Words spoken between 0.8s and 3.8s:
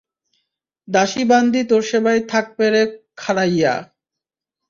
দাসী বান্দী তোর সেবায় থাকপে রে খারাইয়া।